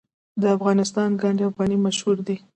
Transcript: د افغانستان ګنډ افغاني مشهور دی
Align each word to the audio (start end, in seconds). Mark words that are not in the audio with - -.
د 0.41 0.43
افغانستان 0.57 1.09
ګنډ 1.21 1.39
افغاني 1.49 1.77
مشهور 1.85 2.17
دی 2.27 2.37